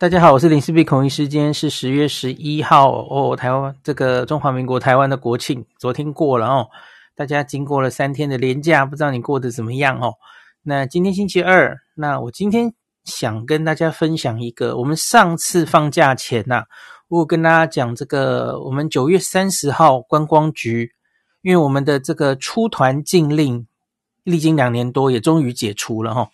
[0.00, 1.28] 大家好，我是林氏璧孔医师。
[1.28, 6.66] 今天是十月十一号哦，台湾这个中华民国台湾的国庆昨天过了哦，
[7.14, 10.14] 大家经过了三天的连假，不知道你过得怎么样哦？
[10.62, 12.72] 那今天星期二，那我今天
[13.04, 16.64] 想跟大家分享一个，我们上次放假前呐、啊，
[17.08, 20.92] 我跟大家讲这个，我们九月三十号观光局，
[21.42, 23.66] 因为我们的这个出团禁令
[24.24, 26.28] 历经两年多，也终于解除了哈、哦。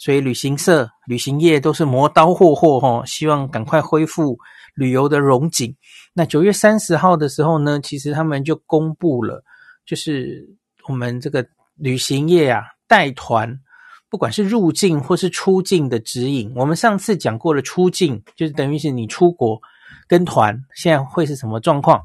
[0.00, 4.38] 所以旅行社、旅行业都是磨刀霍霍哈，希望赶快恢复
[4.74, 5.76] 旅游的荣景。
[6.14, 9.44] 那九月三十号的时候呢，其实他们就公布了，
[9.84, 10.56] 就是
[10.88, 13.60] 我们这个旅行业啊，带团，
[14.08, 16.50] 不管是入境或是出境的指引。
[16.56, 19.60] 我们上次讲过了，出境就是等于是你出国
[20.08, 22.00] 跟团，现在会是什么状况？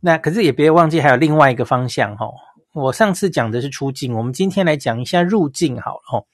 [0.00, 2.32] 那可是也别忘记还有另外一个方向吼。
[2.72, 6.26] 我上次讲的是出境，我们今天来讲一下入境好了。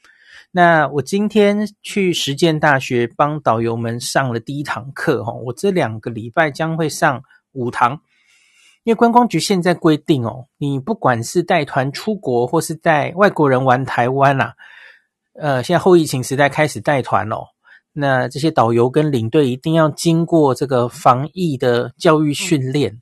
[0.52, 7.22] 那我今天去实践大学帮导游们上了第一堂课哈，我这两个礼拜将会上
[7.52, 7.92] 五堂，
[8.82, 14.54] 因为观光局现在规定哦，你不管是带团出国或是带外国人玩台湾啊，
[15.34, 17.44] 呃，现在后疫情时代开始带团哦，
[17.92, 23.00] 那这些导游跟领队一定要经过这个防疫的教育训练，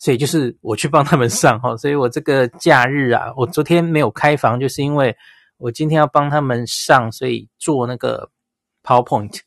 [0.00, 5.16] 所以就是我去帮他们上哈，所以我这个假日啊，我昨天没有开房，就是因为。
[5.62, 8.30] 我今天要帮他们上，所以做那个
[8.82, 9.38] PowerPoint。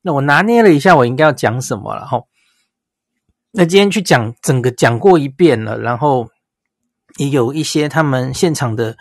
[0.00, 2.22] 那我拿捏了一下，我应该要讲什么了哈。
[3.50, 6.28] 那今天去讲整个讲过一遍了，然后
[7.18, 8.96] 也有一些他们现场的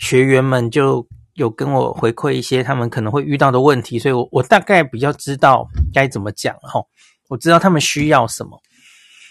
[0.00, 6.82] 学员们就有跟我回馈一些他们可能会遇到的问题，所以我我大概比较知道该怎么讲了哈。
[7.28, 8.60] 我知道他们需要什么。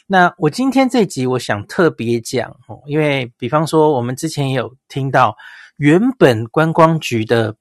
[0.08, 5.36] 那我今天这集我想特别讲哦，因为比方说我们之前也有听到。
[5.84, 7.58] 原本观光局的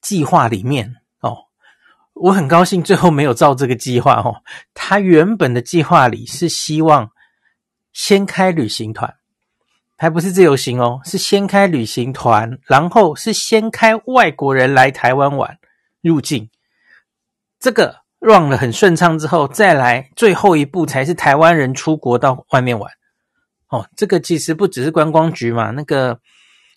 [0.00, 1.44] 计划里面哦，
[2.12, 4.42] 我很高兴最后没有照这个计划哦。
[4.74, 7.12] 他原本的计划里是希望
[7.92, 9.14] 先开旅行团，
[9.96, 15.56] 还不是自由行哦，是先开旅行团，然后是先开外国人来台湾玩
[16.00, 16.50] 入境，
[17.60, 22.90] 这个 run 了很顺畅之后，再来最后一步才是台湾人出国到外面玩
[23.68, 23.88] 哦。
[23.96, 26.18] 这个其实不只是观光局嘛，那个。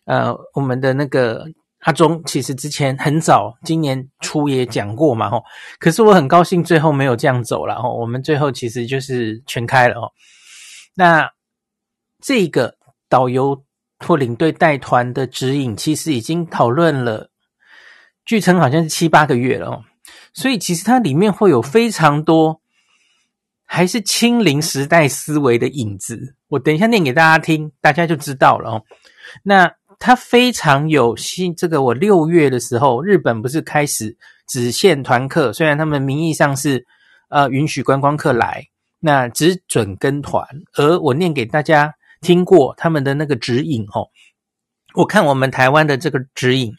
[0.10, 1.46] 呃，我们的那个
[1.82, 5.44] 阿忠其实之前很早，今年初也讲过嘛，吼。
[5.78, 7.94] 可是我很高兴最后没有这样走了，吼。
[7.94, 10.12] 我们最后其实就是全开了，哦。
[10.96, 11.30] 那
[12.20, 12.76] 这个
[13.08, 13.64] 导游
[14.00, 17.30] 或领队带团的指引，其实已经讨论了，
[18.26, 19.84] 据称好像是七八个月了，哦。
[20.34, 22.62] 所以其实它里面会有非常多
[23.64, 26.36] 还是清零时代思维的影子。
[26.48, 28.84] 我等一下念给大家听，大家就知道了，哦。
[29.44, 29.72] 那。
[30.00, 34.16] 它非常有新，这个我六月的时候，日本不是开始
[34.48, 36.86] 只限团客，虽然他们名义上是
[37.28, 38.66] 呃允许观光客来，
[39.02, 40.48] 那只准跟团。
[40.76, 44.08] 而我念给大家听过他们的那个指引哦，
[44.96, 46.72] 我看我们台湾的这个指引，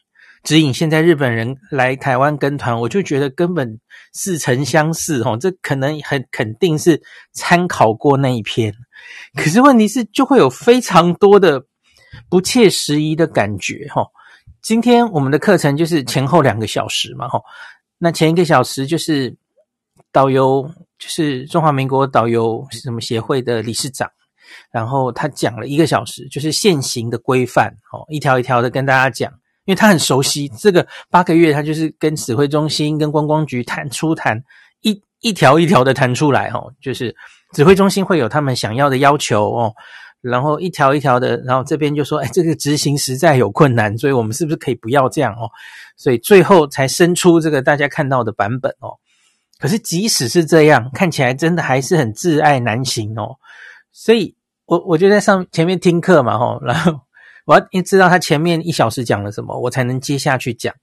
[0.43, 3.78] 指引现在日本人来台湾跟团，我就觉得根本
[4.14, 7.02] 似曾相识哦，这可能很肯定是
[7.34, 8.75] 参考过那一篇，
[9.37, 11.67] 可是问题是就会有非常多的。
[12.29, 14.07] 不切实际的感觉哈，
[14.62, 17.41] 今天我们的课程就是前后两个小时嘛哈，
[17.99, 19.35] 那前一个小时就是
[20.12, 20.69] 导游
[20.99, 24.11] 就是中华民国导游什么协会的理事长，
[24.71, 29.31] 然后他讲了一个小时，就是现行的规范，哦，一条一条的跟大家讲，
[29.65, 34.43] 因为他很熟悉这个八个月，他就是跟指挥中心、跟观光局谈出谈，
[34.83, 37.15] 一一条一条的谈出来，哦，就是
[37.53, 39.75] 指挥中心会有他们想要的要求，哦。
[40.20, 45.49] 然后一条一条的，然后这边就说：“哎，这个执行实在有困难，所以我们是不是可以不要这样哦？”
[45.96, 48.99] 所以最后才生出这个大家看到的版本哦。
[49.58, 53.37] 可是即使是这样，看起来真的还是很挚爱难行哦。
[53.93, 54.37] 所以
[54.67, 57.00] 我我就在上前面听课嘛，吼，然后
[57.46, 60.75] 我要知道他前面一小时讲了什么，我才能接下去讲。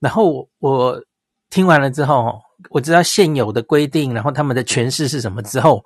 [0.00, 1.02] 然后我
[1.48, 5.82] 听完了之后，我知道现有的规定，然后他们的诠释是什么之后，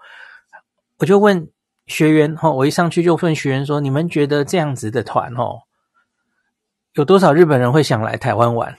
[0.99, 1.49] 我就问。
[1.89, 5.63] 学员哈，我一上去就问学员说：“你们觉得这样子的团哦，
[6.93, 8.77] 有多少日本人会想来台湾玩？”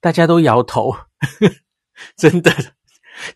[0.00, 1.00] 大家都摇头，呵，
[2.16, 2.50] 真的，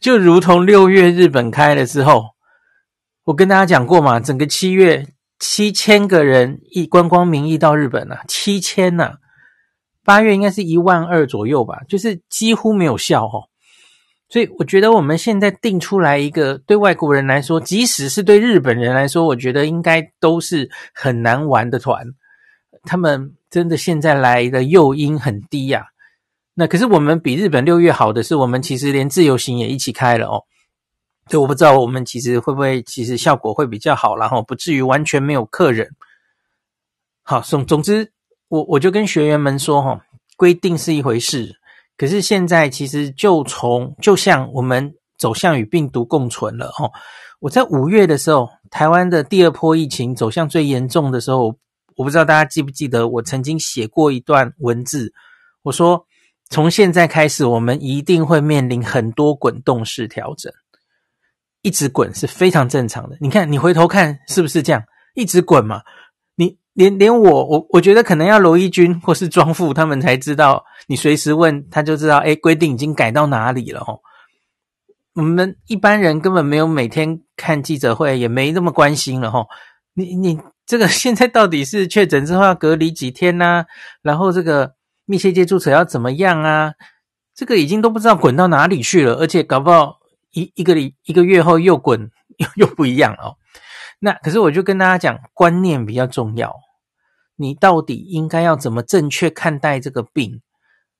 [0.00, 2.28] 就如同六月日本开了之后，
[3.24, 5.08] 我跟大家讲过嘛，整个七月
[5.38, 9.16] 七千个人以观光名义到日本啊，七千呐，
[10.04, 13.50] 八月应该是一万二左右吧，就是几乎没有效哦。
[14.34, 22.04] 所以我觉得我们现在定出来一个对外国人来说，即使是对日本人来说，我觉得应该都是很难玩的团。
[22.82, 25.86] 他们真的现在来的诱因很低呀。
[26.54, 30.42] 那可是我们比日本六月好的是，我们其实连自由行也一起开了哦。
[31.30, 35.88] 所以我不知道我们其实会不会其实效果会比较好，然后不至于完全没有客人。
[37.22, 38.10] 好，总总之，
[38.48, 40.04] 我我就跟学员们说哈，
[40.36, 41.60] 规定是一回事。
[41.96, 46.90] 可是现在其实就从就像我们走向与病毒共存了哦。
[47.40, 51.56] 我在五月的时候，台湾的第二波疫情走向最严重的时候，
[51.96, 55.12] 我不知道大家记不记得，我曾经写过一段文字，
[55.62, 56.06] 我说
[56.48, 60.52] 从现在开始，我们一定会面临很多滚动式调整，
[61.62, 63.16] 一直滚是非常正常的。
[63.20, 64.82] 你看，你回头看是不是这样，
[65.14, 65.82] 一直滚嘛？
[66.74, 74.02] 连连我我我觉得可能要罗一军或是庄富他们才知道，你随时问他就知道，诶，规定已经改到哪里了吼。
[75.14, 79.46] 我们一般人根本没有每天看记者会，也没那么关心了吼。
[79.94, 83.64] 你你这个 现在到底是确诊之后要隔离几天呐？
[84.02, 84.74] 然后这个
[85.06, 86.72] 密切接触者要怎么样啊？
[87.32, 89.98] 这个已经都不知道滚到哪里去了，而且搞不好
[90.32, 93.36] 一一个礼一个月后又滚又又不一样哦。
[93.98, 96.54] 那可是我就跟大家讲，观念比较重要。
[97.36, 100.40] 你到底应该要怎么正确看待这个病？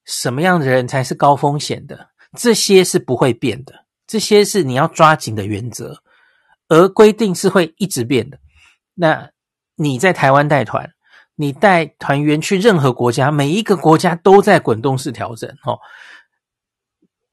[0.05, 2.09] 什么样的人才是高风险的？
[2.37, 6.03] 这些是不会变的，这些是你要抓紧的原则。
[6.69, 8.39] 而规定是会一直变的。
[8.95, 9.31] 那
[9.77, 10.91] 你在台湾带团，
[11.37, 15.79] 你带团员去任何国家，每一个国家都在滚动式调整哦。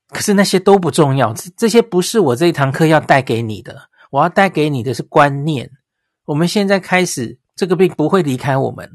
[0.10, 3.90] 可是那些都不重要，这这些不是我这一堂课要带给你的。
[4.12, 5.72] 我要带给你的是观念。
[6.26, 7.40] 我们现在开始。
[7.54, 8.90] 这个病不会离开我们，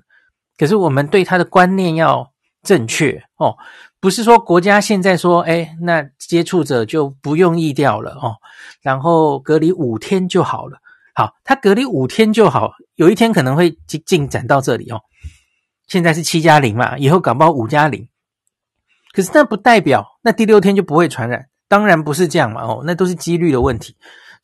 [0.58, 2.32] 可是我们对它的观念要
[2.64, 3.56] 正确哦，
[4.00, 8.34] 不是说国家现在说，哎，那接触者就不用疫掉了哦，
[8.80, 10.78] 然后隔离五天就好了。
[11.14, 15.00] 好，他隔离五天就好，有一天可能会进进展到这里哦。
[15.86, 18.08] 现在是七加零嘛，以后搞不好五加零，
[19.12, 23.94] 可是那不代表那第六天就不会传染，当然不是这样嘛哦，那都是几率的问题，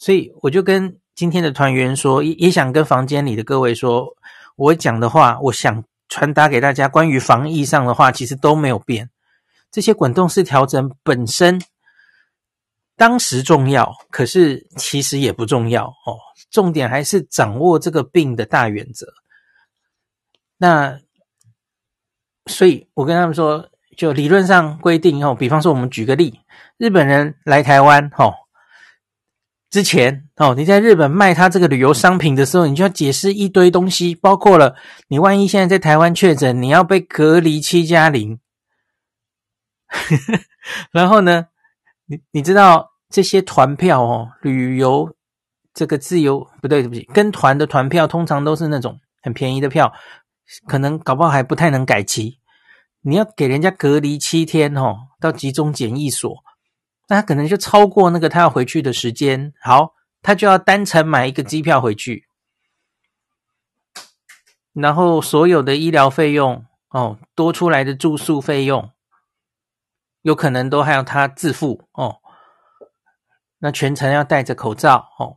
[0.02, 0.98] 所以我就跟。
[1.14, 4.16] 今天的团员说，也也想跟房间里的各位说，
[4.56, 9.10] 我讲的话，我想传达给大家关于防疫上的话，其实都没有变。
[9.70, 11.60] 这些滚动式调整本身
[12.96, 16.16] 当时重要，可是其实也不重要哦。
[16.50, 19.06] 重点还是掌握这个病的大原则。
[20.56, 20.98] 那
[22.46, 23.68] 所以我跟他们说，
[23.98, 26.40] 就理论上规定哦，比方说我们举个例，
[26.78, 28.32] 日本人来台湾，哦。
[29.72, 34.76] 之前哦，你在日本卖他这个旅游商品的时候，你就要解释一堆东西，包括了
[35.08, 38.38] 你万一现在在台湾确诊，你要被隔离七加零。
[40.92, 41.46] 然后呢，
[42.04, 45.16] 你你知道这些团票哦，旅游
[45.72, 49.90] 这个自由不对，对不起，跟团的团票通常都是那种很便宜的票，
[50.66, 52.38] 可能搞不好还不太能改期。
[53.00, 56.44] 你要给人家隔离七天哦，到集中检疫所。
[57.12, 59.92] 那他可能就超过那个他要回去的时间，好，
[60.22, 62.26] 他就要单程买一个机票回去，
[64.72, 68.90] 然后所有的医疗费用哦，多出来的住宿费用，
[70.22, 72.22] 有可能都还要他自付哦。
[73.58, 75.36] 那全程要戴着口罩哦，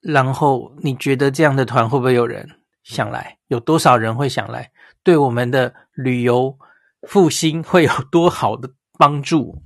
[0.00, 3.36] 然后你觉得这样的团会不会有人想来？
[3.48, 4.72] 有多少人会想来？
[5.02, 6.58] 对我们的旅游
[7.06, 9.62] 复兴会有多好的帮助，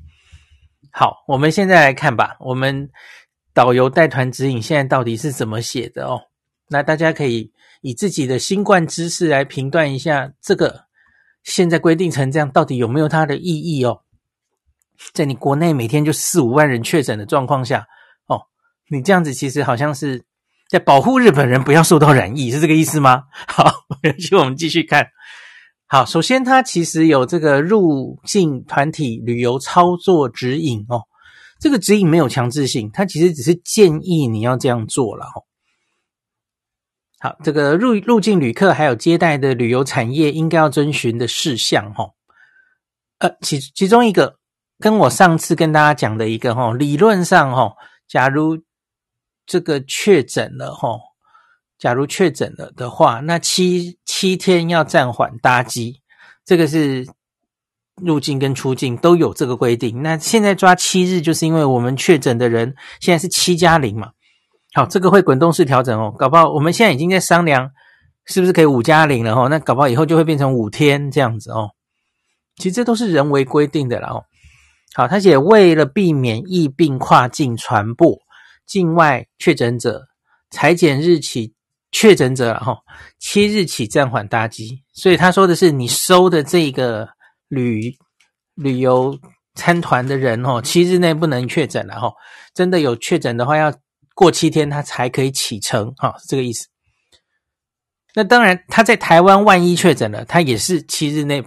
[0.90, 2.90] 好，我们现在来看吧，我们
[3.52, 6.20] 导游带团指引现在到底是怎么写的哦？
[6.68, 10.84] 那大家可以以自己的新冠知识来评断一下，这个
[11.42, 14.02] 现在规定成这样，到底有没有它的意义哦？
[15.12, 17.86] 在你国内每天就四五万人确诊的状况下，
[18.26, 18.42] 哦，
[18.88, 20.24] 你这样子其实好像是
[20.68, 23.24] 在保护日本人不要受到染疫，是这个意思吗？
[23.46, 23.70] 好，
[24.38, 25.06] 我们继续看。
[25.88, 31.02] 好，首先它其实有这个入境团体旅游操作指引哦，
[31.58, 35.44] 这个指引没有强制性，它其实只是建议你要这样做了哦。
[37.18, 42.12] 好，这个入入境旅客还有接待的旅游产业应该要遵循的事项哦，
[43.18, 44.38] 呃，其其中一个。
[44.80, 47.74] 跟我上次跟大家讲的一个哈，理论上哈，
[48.06, 48.62] 假如
[49.44, 51.00] 这个确诊了哈，
[51.78, 56.00] 假如确诊了的话，那七七天要暂缓搭机，
[56.44, 57.06] 这个是
[57.94, 60.02] 入境跟出境都有这个规定。
[60.02, 64.10] 那现在抓七日，就是因为我们确诊的人现在是七加零嘛，
[64.74, 67.70] 好，这个会滚动式调整哦，搞不好我们现在已经在商量
[68.26, 71.70] 是不是可以五加零了哈，那搞不好以后就会变成五天这样子哦。
[72.56, 74.24] 其实这都是人为规定的啦哦。
[74.94, 78.18] 好，他写为了避免疫病跨境传播，
[78.66, 80.08] 境外确诊者
[80.50, 81.54] 采检日起
[81.90, 82.78] 确诊者哈，
[83.18, 84.82] 七日起暂缓搭机。
[84.92, 87.08] 所以他说的是，你收的这个
[87.48, 87.96] 旅
[88.54, 89.18] 旅游
[89.54, 92.12] 参团的人哦，七日内不能确诊了哈。
[92.54, 93.72] 真的有确诊的话，要
[94.14, 96.68] 过七天他才可以启程哈，是这个意思。
[98.14, 101.44] 那当然，他在台湾万一确诊了，他也是七日内。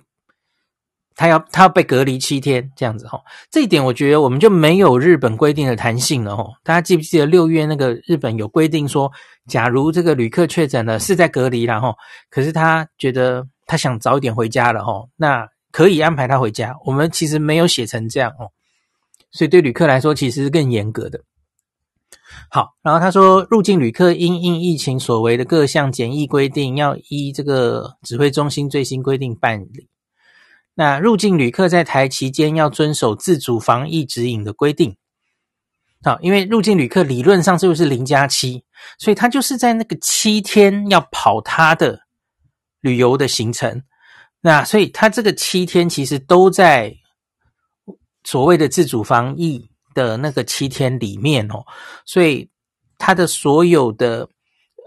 [1.21, 6.43] 他要他要被隔离七天这样子哈，这一点我觉得我们就没有日本规定的弹性了哈。
[6.63, 9.11] 大家记不记得六月那个日本有规定说，
[9.45, 11.93] 假如这个旅客确诊了是在隔离了哈，
[12.31, 16.75] 可是他觉得他想早点回家了哈，那可以安排他回家。
[16.85, 18.49] 我们其实没有写成这样哦，
[19.29, 21.21] 所以对旅客来说其实是更严格的。
[22.49, 29.87] 好，然后他说入境旅客因应疫情所为的各项检疫规定，要依这个指挥中心最新规定办理。
[30.81, 34.97] 那入境旅客在台期间要遵守自主防疫指引的规定，
[36.01, 38.63] 好，因为入境旅客理论上就是零加七，
[38.97, 41.99] 所以他就是在那个七天要跑他的
[42.79, 43.83] 旅游的行程，
[44.41, 46.91] 那所以他这个七天其实都在
[48.23, 51.63] 所谓的自主防疫的那个七天里面哦，
[52.07, 52.49] 所以
[52.97, 54.27] 他的所有的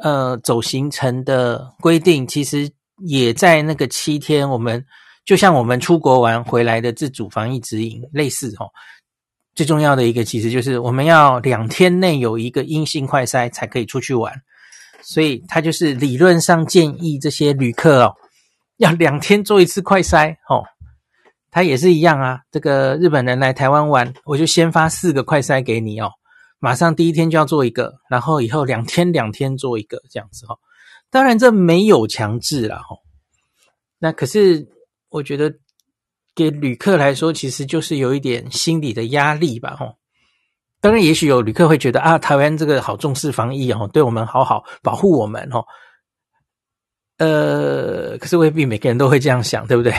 [0.02, 2.68] 呃走行程的规定，其实
[3.06, 4.84] 也在那个七天我们。
[5.24, 8.68] 就像我们出国玩回来的自主防疫指引类似哦，
[9.54, 14.34] 最重要的一个其实就是我们要两天内有一个阴性快筛才可以出去玩，
[15.00, 18.14] 所以他就是理论上建议这些旅客哦，
[18.76, 20.64] 要两天做一次快筛哦。
[21.50, 26.10] 他也是一样啊，这个日本人来台湾玩，我就先发四个快筛给你哦，
[26.58, 30.58] 马上第一天就要做一个，然后以后两天两天做一个这样子哦。
[31.10, 32.98] 当然这没有强制啦哦，
[33.98, 34.73] 那可是。
[35.14, 35.54] 我觉得
[36.34, 39.96] 给旅客来说，其实就是有一点心理的压力吧，吼。
[40.80, 45.64] 当然，也许有旅客会觉得啊，台湾这个好重视防疫哦，对我们好好保护我们哦。
[47.18, 49.94] 呃，可是未必每个人都会这样想，对不对？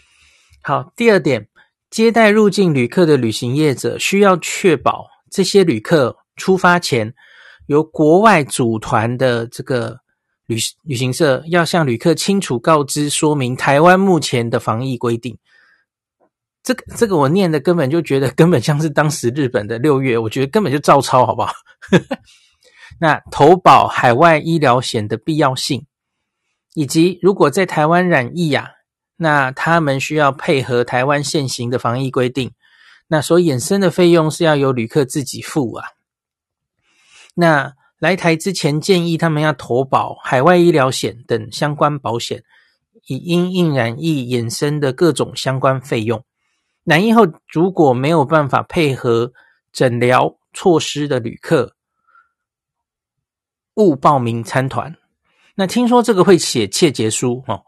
[0.64, 1.46] 好，第二点，
[1.90, 7.12] 接待入境旅客的旅行业者需要确保这些旅客出发前
[7.66, 10.00] 由国外组团的这个。
[10.46, 15.36] 旅旅行社要向旅客清楚告知说明台湾目前的防疫规定。
[16.62, 21.52] 这个这个我念的根本就觉得 根本像是当时日本的六月，我觉得根本就照抄，好不好？
[22.98, 25.86] 那投保海外医疗险的必要性，
[26.74, 28.70] 以及如果在台湾染疫呀、啊，
[29.16, 32.52] 那他们需要配合台湾现行的防疫规定，
[33.08, 35.84] 那所衍生的费用是要由旅客自己付啊。
[37.34, 37.74] 那。
[37.98, 42.42] 来台之前，建议他们要投保海外医疗险等相关保险，
[43.06, 46.22] 以因应染疫衍生的各种相关费用。
[46.84, 49.32] 染疫后如果没有办法配合
[49.72, 51.74] 诊疗措施的旅客，
[53.74, 54.94] 勿报名参团。
[55.54, 57.62] 那听说这个会写切结书哦，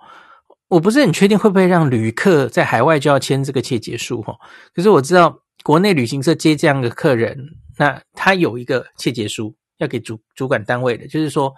[0.69, 4.39] 我不是很确定会不会让旅客在海外就要签这个切结书哦。
[4.75, 9.55] 可是我知道国内旅行社接这样的客人，那他有一个切结书。
[9.79, 11.53] 要给主主管单位的，就是说，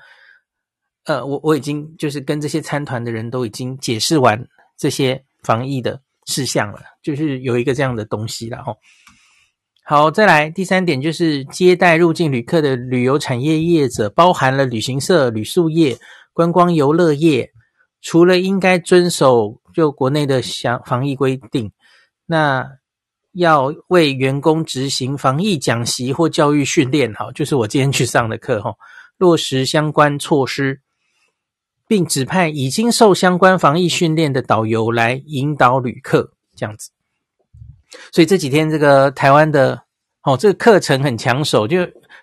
[1.04, 4.46] 呃，我我已经就是跟这些参团的人都已经解释完
[4.78, 8.76] 这些防疫的事项了，就是有一个这样的东西了哦。
[9.82, 15.98] 好，再来第三点，就是接待入境旅客的旅游产业业者，包含了旅行社、旅宿业、
[16.32, 17.50] 观光游乐业，
[18.00, 21.72] 除了应该遵守就国内的相防疫规定，
[22.26, 22.64] 那
[23.32, 28.74] 要为员工执行防疫讲习或教育训练，哈，就是我今天去上的课，哈，
[29.18, 30.80] 落实相关措施，
[31.86, 36.90] 并指派已经受相关防疫训练的导游来引导旅客，这样子。
[38.10, 39.84] 所以这几天这个台湾的，
[40.24, 41.78] 哦，这个课程很抢手，就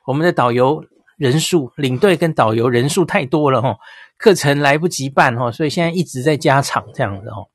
[0.05, 0.83] 我们的导游
[1.15, 3.77] 人数、领队跟导游人数太多了，哈，
[4.17, 7.45] 课程来不及办，哈，所以现在一直在加场这样子，哈。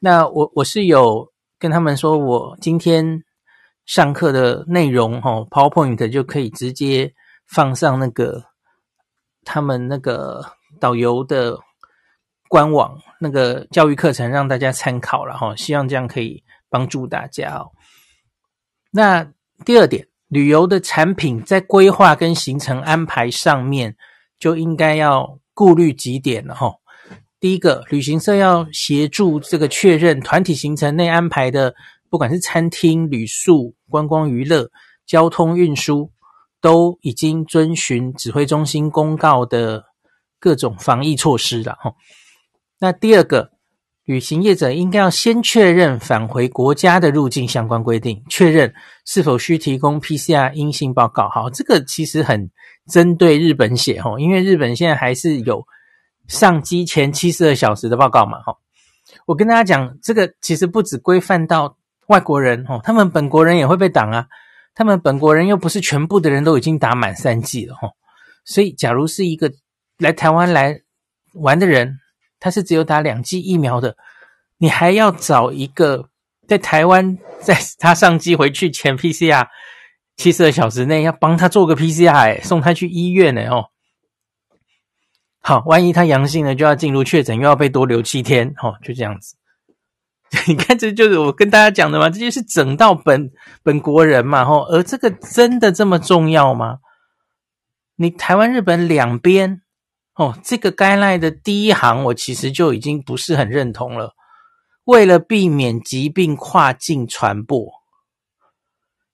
[0.00, 1.32] 那我我是有。
[1.58, 3.24] 跟他们说，我今天
[3.84, 7.12] 上课的内容，哈，PowerPoint 就可以直接
[7.46, 8.44] 放上那个
[9.44, 10.44] 他们那个
[10.78, 11.58] 导游的
[12.48, 15.56] 官网那个教育课程，让大家参考了哈。
[15.56, 17.72] 希望这样可以帮助大家哦。
[18.90, 19.32] 那
[19.64, 23.96] 第二点，旅游的产品在规划跟行程安排上面，
[24.38, 26.74] 就应该要顾虑几点了哈。
[27.40, 31.72] 第一个，旅行社要协助这个确认团体行程内安排的，
[32.10, 34.68] 不管是餐厅、旅宿、观光娱乐、
[35.06, 36.10] 交通运输，
[36.60, 39.84] 都已经遵循指挥中心公告的
[40.40, 41.94] 各种防疫措施了哈。
[42.80, 43.52] 那第二个，
[44.04, 48.74] 旅行业者应该要先确认返回国家的入境相关规定，确认
[49.06, 51.28] 是否需提供 PCR 阴性报告。
[51.28, 52.50] 好，这个其实很
[52.90, 55.64] 针对日本写哈，因为日本现在还是有。
[56.28, 58.54] 上机前七十二小时的报告嘛，哈，
[59.26, 64.26] 我跟大家讲，这个其实不只规范到外国人，哈，他们本国人也会被挡啊。
[64.74, 67.88] 他们本国人又不是全部的人都已经打满三剂了，哈，
[68.44, 69.50] 所以假如是一个
[69.98, 70.82] 来台湾来
[71.34, 71.98] 玩的人，
[72.38, 73.96] 他是只有打两剂疫苗的，
[74.58, 76.10] 你还要找一个
[76.46, 79.48] 在台湾在他上机回去前 PCR
[80.16, 83.70] 七十二小时内要帮他做个 PCR，送他去医院呢，哦。
[85.48, 89.34] 好，万一他阳性了，就要进入确诊，又要被多留七天，哦，就这样子。
[90.46, 93.30] 你看，这就是我跟大家讲的嘛，这就是整到本
[93.62, 94.64] 本国人嘛，吼。
[94.64, 96.80] 而这个真的这么重要吗？
[97.96, 99.62] 你台湾、日本两边，
[100.16, 104.14] 哦，这个 guideline 的第一行，我其实就已经不是很认同了。
[104.84, 107.72] 为了避免疾病跨境传播，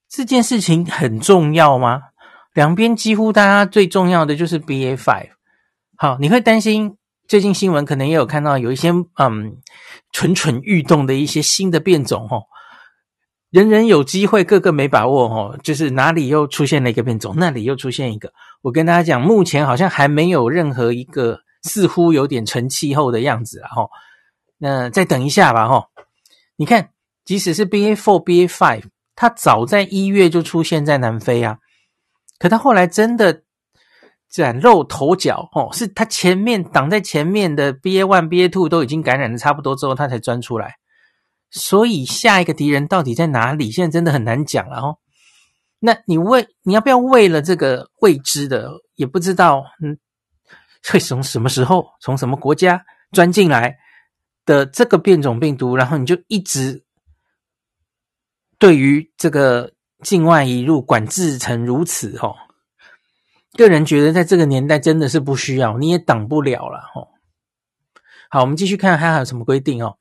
[0.09, 2.01] 这件事情很重要吗？
[2.53, 5.29] 两边几乎大家最重要的就是 BA five。
[5.97, 9.57] 好，你会担心最近新闻可能也有看到有一些嗯
[10.11, 12.43] 蠢蠢欲动的一些新的变种哦，
[13.49, 18.33] 人人有机会，个个没把握哦，就是哪里又出现了一个变种，那里又出现一个。
[18.61, 23.89] 我跟大家讲，目前好像还没有任何一个似乎有点成气候的样子啊哈。
[24.57, 25.87] 那再等一下吧哈。
[26.57, 26.89] 你看，
[27.23, 28.83] 即使是 BA four、BA five，
[29.15, 31.59] 它早在一月就出现在南非啊，
[32.37, 33.44] 可它后来真的。
[34.35, 40.75] 崭露头角哦，是他前面挡在前面的 BA one、BA two 都已经感染的差不多之后，他才钻出来。
[41.51, 43.71] 所以下一个敌人到底在哪里？
[43.71, 44.97] 现在真的很难讲了哦。
[45.79, 49.97] 那你为你要不要为了这个未知的，也不知道嗯，
[50.91, 53.77] 会从什么时候从什么国家钻进来
[54.45, 56.83] 的这个变种病毒，然后你就一直
[58.59, 59.71] 对于这个
[60.03, 62.35] 境外移入管制成如此哦？
[63.57, 67.09] 个人觉得，在这个年代真的是不需要，你也挡不了了吼。
[68.29, 69.97] 好，我们继续看还有什么规定哦。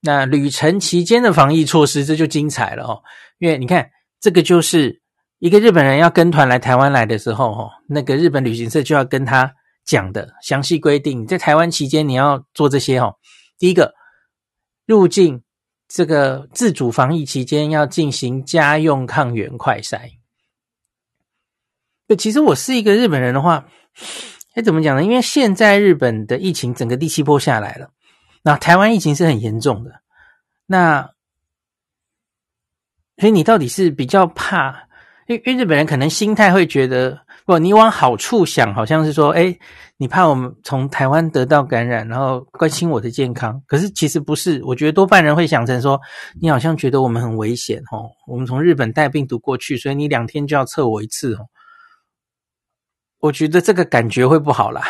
[0.00, 3.02] 那旅程期间的防疫措施，这就精彩了哦。
[3.38, 5.02] 因为你看，这个就是
[5.38, 9.52] 一个日本人要跟团来台湾来的时候，哈，那个日本旅行社就要跟他
[9.84, 13.16] 讲的详细规定，在台湾期间你要做这些哦。
[13.58, 13.92] 第一个，
[14.86, 15.42] 入境
[15.88, 20.17] 这个自主防疫期间要进行家用抗原快筛。
[22.08, 23.66] 对其实我是一个日本人的话，
[24.54, 25.04] 该怎么讲呢？
[25.04, 27.90] 因为现在日本的疫情整个第七波下来了，
[28.42, 29.90] 那台湾疫情是很严重的，
[30.66, 31.10] 那
[33.18, 34.88] 所以你到底是比较怕？
[35.26, 39.58] 因为因日本人可能心态会觉得，不，你往好处想，好像是说，诶，
[39.98, 43.62] 你怕我们从台湾得到感染，然后关心我的健康。
[43.66, 46.00] 可是其实不是，我觉得多半人会想成说，
[46.40, 51.40] 你好像觉得我们很危险哦，我们从日本带病毒过去，所以你两天就要测我一次哦。
[53.20, 54.82] 我觉得这个感觉会不好啦，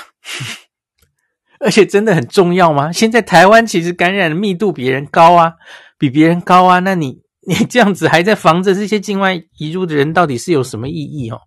[1.60, 2.92] 而且真的很重要吗？
[2.92, 5.54] 现在台湾其实感染的密度比人高啊，
[5.98, 11.40] 比别人高啊，那你你这样子还在防着这些境外移入的人，到底是有什么意义哦？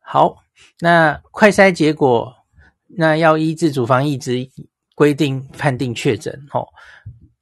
[0.00, 0.36] 好，
[0.80, 2.34] 那快筛结果，
[2.88, 4.48] 那要依自主防疫之
[4.94, 6.66] 规定判定确诊哦，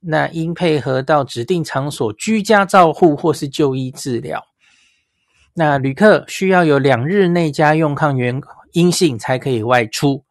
[0.00, 4.44] 那应配合到指定场所居家照护或是就医治疗。
[5.58, 8.40] 那旅客需要有两日内家用抗原
[8.74, 10.24] 阴性才可以外出。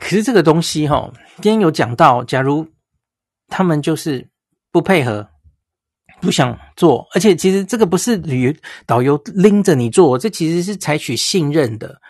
[0.00, 2.66] 可是这个东西哈，今天有讲到，假如
[3.46, 4.28] 他们就是
[4.72, 5.30] 不配合，
[6.20, 12.00] 不想做，而且其实这个不是旅导游拎着你做，这其实是采取信任的。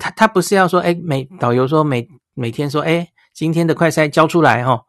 [0.00, 4.82] 他他不是要说，哎，每导游说每每天说，哎，今天的快筛交出来哈，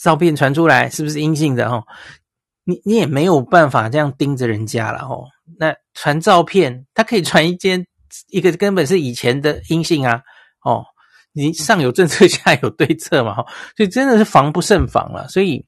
[0.00, 1.82] 照片传出来是不是阴性的哈？
[2.70, 5.26] 你你也没有办法这样盯着人家了哦。
[5.58, 7.84] 那传照片，他可以传一件
[8.28, 10.22] 一个根本是以前的阴性啊，
[10.64, 10.84] 哦，
[11.32, 13.44] 你上有政策下有对策嘛哈，
[13.76, 15.26] 所以真的是防不胜防了。
[15.28, 15.66] 所以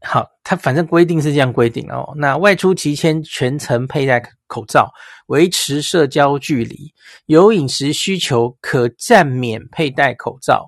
[0.00, 2.12] 好，他反正规定是这样规定哦。
[2.16, 4.90] 那外出期间全程佩戴口罩。
[5.28, 6.92] 维持社交距离，
[7.24, 10.66] 有饮食需求可暂免佩戴口罩，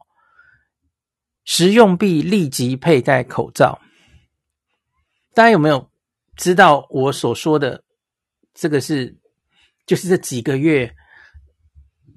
[1.44, 3.78] 食用必立即佩戴口罩。
[5.34, 5.90] 大家有没有
[6.36, 7.82] 知道我所说的
[8.54, 9.16] 这个是
[9.86, 10.94] 就是这几个月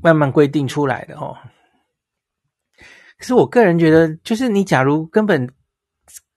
[0.01, 1.35] 慢慢规定出来的哦？
[3.17, 5.49] 可是我个人觉得，就是你假如根本。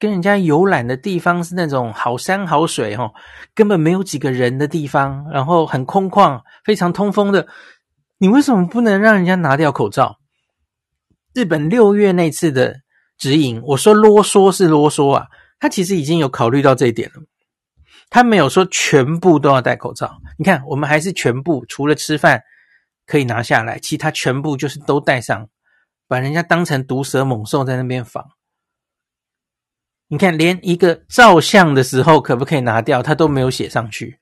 [0.00, 3.12] 跟人家游览的地方是那种好山好水哦，
[3.54, 7.46] 根本没有几个人的地方，然后很空旷，非常通风的。
[8.16, 10.18] 你为什么不能让人家拿掉口罩？
[11.34, 12.76] 日本六月那次的
[13.18, 15.26] 指引，我说啰嗦是啰嗦啊，
[15.60, 17.22] 他其实已经有考虑到这一点了。
[18.08, 20.20] 他没有说全部都要戴口罩。
[20.36, 22.42] 你看，我们还是全部，除了吃饭
[23.06, 25.48] 可以拿下来，其他全部就是都戴上，
[26.08, 28.30] 把人家当成毒蛇猛兽在那边防。
[30.08, 34.18] 你看，连一个照相的时候可不可以拿掉，他都没有写上去。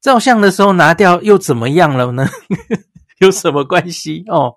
[0.00, 2.26] 照相的时候拿掉又怎么样了呢？
[3.20, 4.54] 有什么关系哦？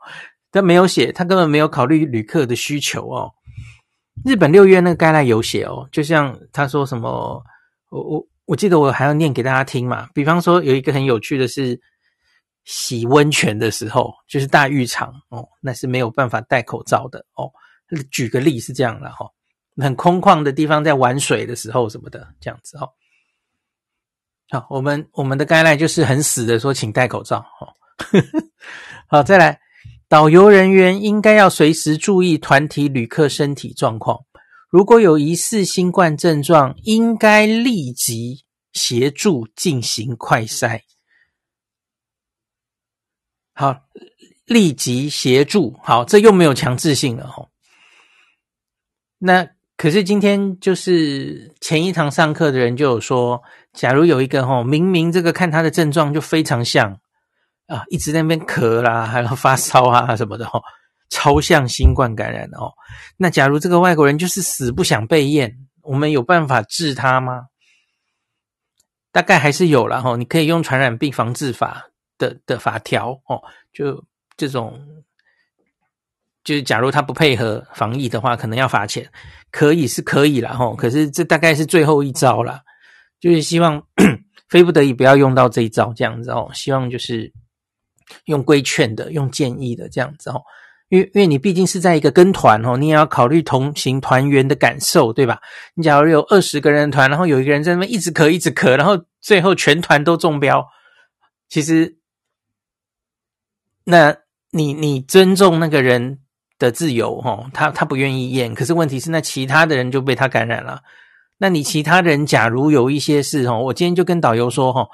[0.53, 3.33] 他没有写，他根本没有考虑旅客的需求哦。
[4.25, 7.43] 日本六月那个甘濑有写哦，就像他说什么，
[7.89, 10.09] 我我我记得我还要念给大家听嘛。
[10.13, 11.79] 比方说有一个很有趣的是，
[12.63, 17.51] 洗温泉的时候，就是大浴场哦，那是没有办法戴口罩的哦。
[18.09, 19.29] 举个例是这样了哈。
[19.77, 22.89] 很空旷的地方，在玩水的时候什么的，这样子哦。
[24.49, 27.67] 好，我们我们的 guideline 就是很死的说，请戴口罩哦。
[29.07, 29.59] 好，再来，
[30.07, 34.25] 导游人员应该要随时注意团体旅客身体状况，
[34.69, 40.81] 如果有疑似新冠症状，应该立即协助进行快筛。
[43.53, 43.81] 好，
[44.45, 47.49] 立即协助，好，这又没有强制性了哦。
[49.19, 49.49] 那。
[49.75, 53.41] 可是今天就是前一堂上课的人就有说，
[53.73, 57.01] 假如有一个齁，明明这个看他的症状就非常像
[57.67, 60.61] 啊，一直在那边咳啦， 还有发烧啊什么的哦，
[61.09, 62.71] 超像新冠感染的哦。
[63.17, 67.47] 那假如这个外国人就是死不想被验，我们有办法治他吗？
[69.11, 71.85] 大概还是有啦齁，你可以用传染病防治法
[72.17, 74.03] 的的法条哦，就
[74.35, 74.79] 这种。
[76.43, 79.09] 就是假如他不配合防疫的话，可能要罚钱，
[79.49, 82.59] 可以是可以啦齁，可是这大概是最后一招啦，
[83.21, 83.81] 就是希望
[84.49, 86.51] 非不得已不要用到这一招这样子哦。
[86.53, 87.31] 希望就是
[88.25, 90.41] 用规劝的、用建议的这样子哦，
[90.89, 95.39] 因为因为你毕竟是在一个跟团哦，你也要考虑同行团员的感受，对吧？
[95.75, 100.65] 你假如有二十个人团，然后有一个人在那边一直咳、一直咳，然后最后全团都中标，
[101.49, 101.97] 其实
[103.85, 104.15] 那
[104.51, 106.19] 你你尊重那个人
[106.59, 110.81] 的自由，哈，他他不愿意验，可是问题是，那其他的人就被他感染了。
[111.39, 114.87] 那你其他人，假如有一些事，哈，我今天就跟导游说，哈，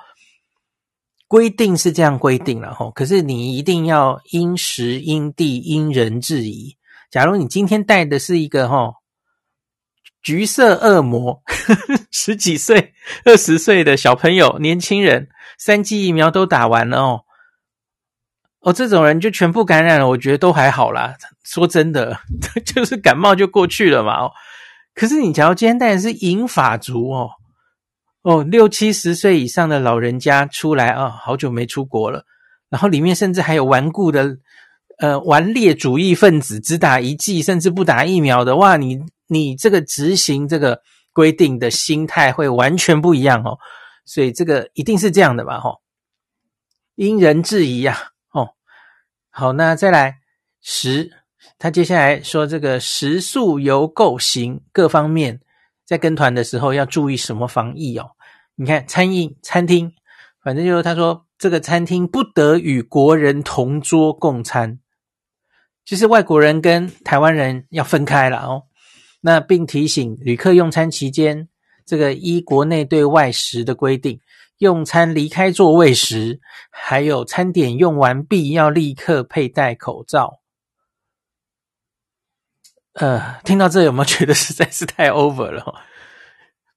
[1.30, 6.76] 规定是这样规定了，哈，可是你一定要因时因地因人制宜。
[7.12, 8.96] 假如你今天带的是一个，哈，
[10.24, 11.44] 橘色恶魔，
[12.10, 12.94] 十几岁、
[13.26, 17.22] 二十岁的小朋友、年轻人，三剂疫苗都打完了哦。
[18.62, 21.16] 哦，这种人就全部感染了，我觉得都还好啦。
[21.46, 22.20] 说真的，
[22.66, 24.32] 就是感冒就过去了嘛。
[24.96, 27.30] 可是你假如今天带的是银发族哦，
[28.22, 32.26] 哦，六七十岁以上的老人家出来啊，好久没出国了，
[32.70, 34.38] 然后里面甚至还有顽固的
[35.00, 40.82] 呃顽劣主义分子，只打一剂甚至不打疫苗的，哇，你你这个执行这个
[41.14, 43.58] 规定的心态会完全不一样哦。
[44.06, 45.60] 所以这个一定是这样的吧？
[45.60, 45.78] 哈，
[46.96, 48.12] 因人制宜呀。
[48.32, 48.50] 哦
[49.30, 50.18] 好，那再来
[50.62, 51.12] 十，
[51.58, 55.40] 他接下来说这个食宿游购行各方面，
[55.90, 58.12] 在跟团的时候要注意什么防疫哦？
[58.54, 59.92] 你看餐饮餐厅，
[60.40, 64.78] 反正就是他说这个餐厅不得与国人同桌共餐，
[65.84, 68.66] 就是外国人跟台湾人要分开了哦。
[69.22, 71.50] 那并提醒旅客用餐期间，
[71.88, 74.22] 这个依国内对外食的规定。
[74.60, 80.40] 用餐离开座位时，还有餐点用完毕要立刻佩戴口罩。
[83.00, 85.74] 呃，听到这有没有觉得实在是太 over 了？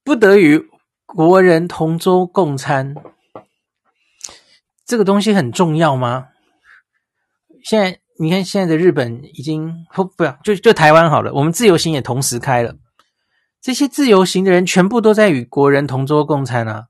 [0.05, 0.69] 不得与
[1.05, 2.95] 国人同桌共餐，
[4.85, 6.29] 这个东西很重要吗？
[7.65, 12.73] 现在你看，现在的日本已经不不要，就就台湾好了，我们自由行也同时开了，
[13.61, 16.85] 这些自由行的人全部都在与国人同桌共餐啊，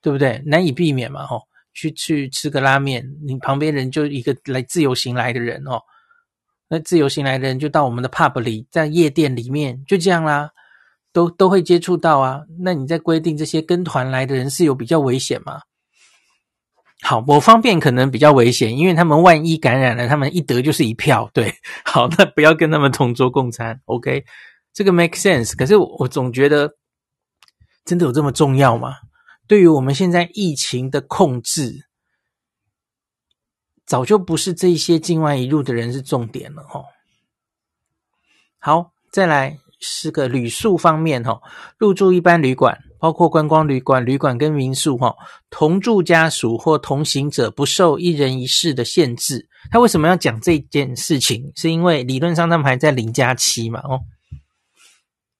[0.00, 0.42] 对不对？
[0.46, 1.42] 难以避免嘛，吼，
[1.74, 5.82] 去去吃个拉面，你旁边人就一个来自由行来的人哦。
[6.68, 10.50] 那自由行来的人就到我们的 pub 里，在夜店里面就这样啦，
[11.12, 12.42] 都都会接触到啊。
[12.60, 15.62] 那你在规定这些跟团来的人是有比较危险吗？
[17.00, 21.30] 好，我方便可能比较危险，因为他们万一感染了，他们一得就是一票。
[21.32, 21.54] 对，
[21.84, 23.80] 好，那不要跟他们同桌共餐。
[23.86, 24.24] OK，
[24.74, 25.56] 这个 make sense。
[25.56, 26.70] 可是我，我总觉得，
[27.84, 28.94] 真的有这么重要吗？
[29.46, 31.87] 对于我们现在疫情的控制。
[33.88, 36.84] 早就不是这些境外移入的人是重点了齁。
[38.60, 41.40] 好，再来是个旅宿方面齁，
[41.78, 45.16] 入住一般旅馆，包括观光旅馆、旅馆跟民宿齁，
[45.48, 49.48] 同住家属或同行者不受一人一室的限制。
[49.70, 51.50] 他为什么要讲这件事情？
[51.56, 53.80] 是因为理论上他们还在零加七嘛？
[53.80, 54.00] 哦，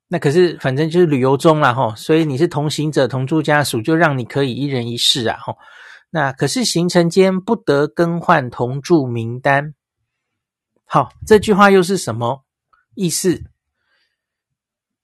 [0.09, 5.55] 那可是反正就是旅游中啦哈，所以你是同行者、同住家属，就让你可以一人一室啊哈。
[6.11, 9.75] 那可是行程间不得更换同住名单。
[10.85, 12.45] 好，这句话又是什么
[12.95, 13.45] 意思？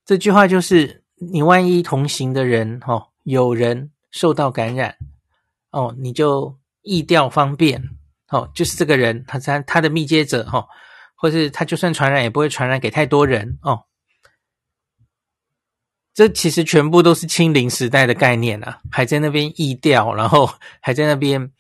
[0.05, 4.97] 这句话就是你万一同行的人哦，有人受到感染
[5.71, 7.90] 哦，你就易调方便
[8.29, 10.67] 哦，就是这个人他他他的密接者哈，
[11.14, 13.85] 或是他就算传染也不会传染给太多人哦。
[16.14, 20.48] 这其实全部都是清零时代的概念啊，还在那边疫调，然后
[20.81, 21.50] 还在那边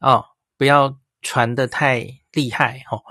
[0.00, 0.24] 哦，
[0.56, 3.02] 不要传得太厉害哦。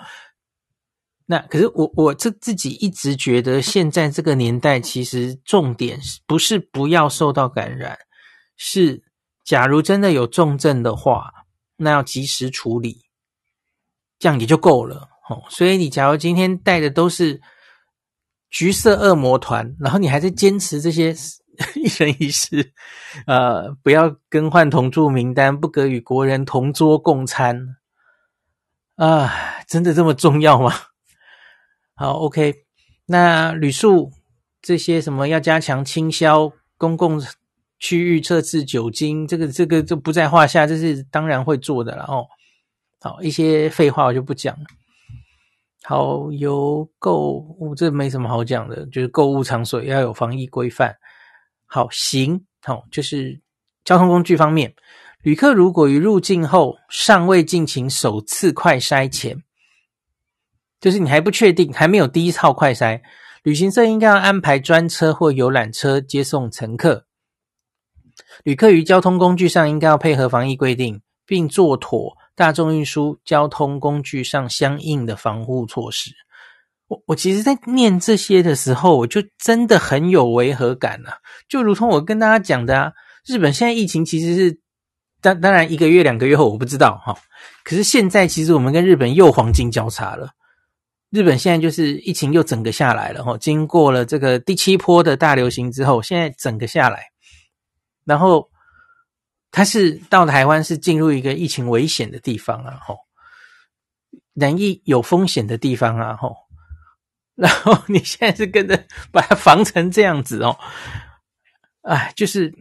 [1.28, 8.00] 那可是我我这自己一直觉得，现在这个年代其实重点不是不要受到感染，
[8.58, 9.04] 是
[9.46, 11.32] 假如真的有重症的话，
[11.78, 13.04] 那要及时处理，
[14.18, 15.44] 这样也就够了哦。
[15.50, 17.40] 所以你假如今天带的都是。
[18.50, 21.16] 橘色恶魔团，然后你还在坚持这些
[21.76, 22.74] 一人一室，
[23.28, 27.76] 呃，不要更换同住名单，不可与国人同桌共餐，
[28.96, 29.32] 啊，
[29.68, 30.74] 真的这么重要吗？
[31.96, 32.64] 好，OK，
[33.08, 34.12] 那旅宿
[34.62, 37.22] 这些什么要加强清消，公共
[37.78, 42.26] 区域测试酒精，这个这个就不在话下，这是当然会做的了哦。
[43.02, 44.66] 好，一些废话我就不讲了。
[45.84, 50.96] 好，游购物，这没什么好讲的，就是购物场所要有防疫规范。
[51.66, 53.40] 好，行，好，就是
[53.86, 54.74] 交通工具方面，
[55.24, 59.42] 旅客如果于入境后尚未进行首次快筛前，
[60.82, 63.02] 就是你还不确定，还没有第一套快筛，
[63.44, 67.06] 旅行社应该要安排专车或游览车接送乘客。
[68.44, 72.16] 旅客于交通工具上应该要配合防疫规定，并做妥。
[72.40, 76.10] 大众运输交通工具上相应的防护措施，
[76.88, 81.18] 我我其实，在念这些的时候，我就真的很有违和感啊！
[81.50, 82.94] 就如同我跟大家讲的啊，
[83.26, 84.58] 日本现在疫情其实是
[85.20, 87.14] 当当然一个月两个月后我不知道哈，
[87.66, 90.30] 可是现在其实我们跟日本又黄金交叉了，
[91.10, 97.10] 日本现在就是疫情又整个下来了哈，经过了这个第七波的大流行之后，现在整个下来，
[98.06, 98.50] 然后。
[99.52, 102.98] 他是到台湾是进入一个疫情危险的地方啊，吼，
[104.34, 106.36] 人疫有风险的地方啊，吼，
[107.36, 110.56] 然后你现在是跟着把它防成这样子哦，
[111.82, 112.54] 哎，就是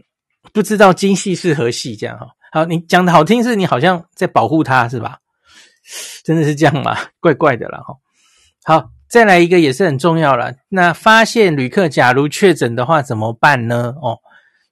[0.53, 2.29] 不知道今夕是何夕这样哈。
[2.51, 5.19] 好，你讲的好听是你好像在保护他是吧？
[6.25, 6.97] 真的是这样吗？
[7.21, 7.95] 怪怪的啦，哈。
[8.65, 13.95] 好，再来一个也是很重要了，那发现旅客假如确诊的话怎么办呢？
[14.01, 14.19] 哦。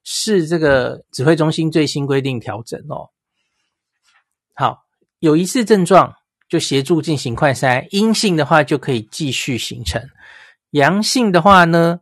[0.09, 3.09] 是这个指挥中心最新规定调整哦。
[4.53, 4.85] 好，
[5.19, 6.15] 有疑似症状
[6.47, 10.01] 就协助进行快筛，阴性的话就可以继续行程。
[10.69, 11.99] 阳性的话呢，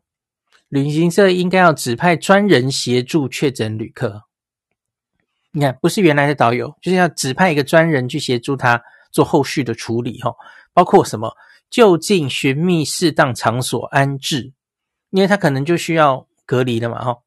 [0.68, 4.22] 旅行社应该要指派专人协助确诊旅客。
[5.50, 8.80] 你看，不是原来的导游，就是要指派一个专人去协助他
[9.12, 10.36] 做后续的处理哦。
[10.74, 11.36] 包括什么，
[11.72, 14.54] 就近寻觅适当场所安置，
[15.10, 17.18] 因为他可能就需要隔离的嘛，哈。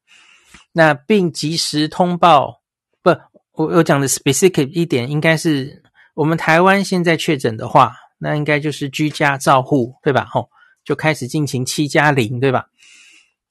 [0.79, 2.61] 那并及时通报，
[3.03, 3.09] 不，
[3.51, 10.23] 我我讲的 specific 一点，应该是我们台湾现在确诊的话，那应该就是居家照护，对吧？
[10.31, 10.47] 吼，
[10.85, 12.67] 就开始进行七加零，对吧？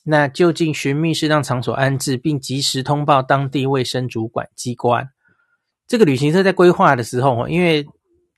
[0.04, 5.10] 那就近寻觅适当场所安置，并及时通报当地卫生主管机关。
[5.86, 7.86] 这个旅行社在规划的时候，因为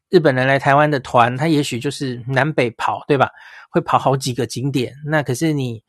[0.09, 3.31] 日本人来台湾的团，他也许就是南北跑，对吧？
[3.70, 4.92] 会跑好几个景点。
[5.07, 5.81] 那可是你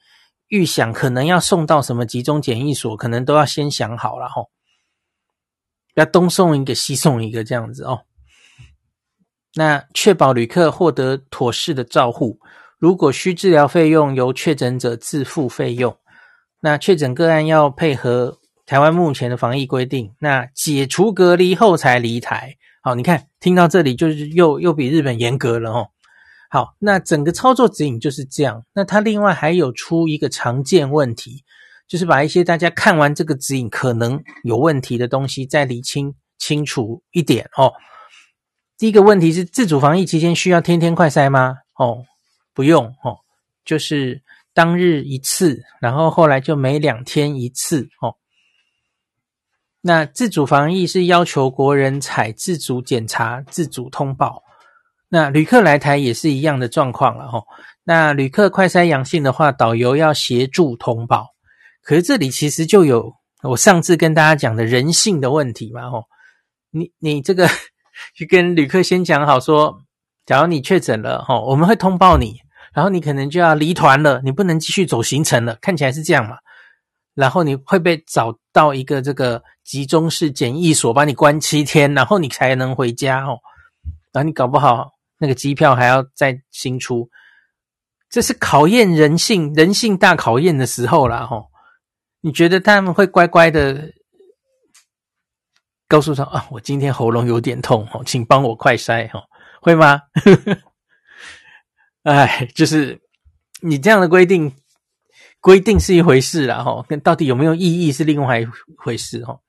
[0.52, 4.50] 预想可能要送到什么集中检疫所，可能都要先想好了吼。
[5.96, 8.02] 要东送一个，西送一个这样子哦。
[9.56, 12.38] 那确保旅客获得妥适的照护。
[12.78, 15.98] 如果需治疗费用，由确诊者自付费用。
[16.60, 20.14] 那确诊个案要配合台湾目前的防疫规定。
[20.20, 22.58] 那解除隔离后才离台。
[22.82, 25.88] 好，你看，听到这里就是又又比日本严格了哦。
[26.54, 28.66] 好，那整个操作指引就是这样。
[28.74, 31.46] 那它另外还有出一个常见问题，
[31.88, 37.72] 就是把一些大家看完这个指引可能有问题的东西再理清清楚一点哦。
[38.78, 41.56] 第一个问题是，自主防疫期间需要天天快筛吗？
[41.78, 42.04] 哦，
[42.54, 43.20] 不用哦，
[43.64, 44.22] 就是
[44.54, 48.16] 当日一次，然后后来就每两天一次哦。
[49.80, 54.44] 那自主防疫是要求国人采自主检查、自主通报。
[55.14, 57.44] 那旅客来台也是一样的状况了吼。
[57.84, 61.28] 那旅客快筛阳性的话，导游要协助通报。
[61.84, 66.06] 可是这里其实就有我上次跟大家讲的人性的问题嘛吼。
[66.70, 67.50] 你你这个
[68.16, 69.82] 去 跟旅客先讲好说，
[70.26, 72.40] 假如你确诊了吼，我们会通报你，
[72.74, 76.38] 然后你可能就要离团了，你不能继续走行程了，看起来是这样嘛。
[77.14, 83.40] 然后你会被找到一个这个集中式检疫所，把你关七天，然后你才能回家哦。
[84.14, 84.92] 然后你搞不好
[85.22, 87.08] 那个机票还要再新出，
[88.10, 91.46] 这是考验人性、人性大考验的时候了哈。
[92.22, 93.94] 你觉得他们会乖乖的
[95.88, 96.48] 告诉他啊？
[96.50, 99.24] 我今天喉咙有点痛哦，请帮我快筛哈，
[99.62, 100.02] 会吗？
[102.02, 103.00] 哎，就是
[103.62, 104.52] 你这样的规定。
[105.44, 109.40] 规定是一回事啦，哈，跟到底有没有意义是另外一回事，哈，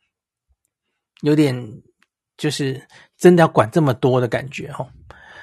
[1.20, 1.54] 有点
[2.38, 4.88] 就是真的要管这么多的感觉，哈。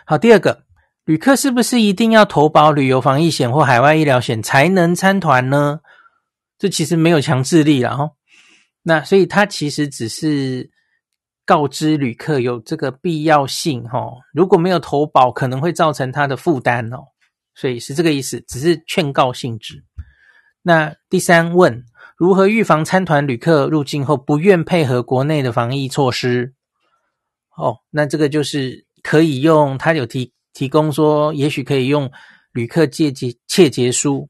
[0.09, 0.63] 好，第二个，
[1.05, 5.81] 旅客是不是一定要投保旅游防疫险或海外医疗险才能参团呢？
[6.57, 8.09] 这其实没有强制力了，哈。
[8.81, 10.71] 那所以它其实只是
[11.45, 13.99] 告知旅客有这个必要性，哈。
[14.33, 16.97] 如果没有投保，可能会造成他的负担哦，
[17.53, 19.83] 所以是这个意思，只是劝告性质。
[20.63, 21.85] 那第三问，
[22.17, 26.55] 如何预防参团旅客入境后不愿配合国内的防疫措施？
[27.55, 32.11] 哦，那这个就是可以用，他有提提供说，也许可以用
[32.53, 34.27] 旅客借结窃结书，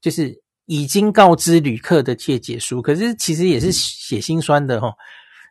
[0.00, 2.80] 就是已经告知旅客的窃结书。
[2.82, 4.94] 可是其实也是写心酸的哈、哦，